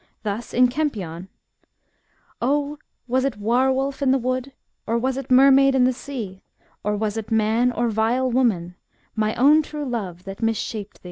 [0.23, 4.17] Thus in Kempion v>\o / •/^\d i Vi^^ O was it war wolf in the
[4.17, 4.51] wood?
[4.69, 6.41] // Or was it mermaid in the sea?
[6.83, 8.73] Or was it man, or vile woman,
[9.15, 10.99] My ain true love, that mis shaped thee?